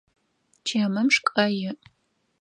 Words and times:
Чэмым 0.67 1.07
шкӏэ 1.15 1.45
иӏ. 1.67 1.73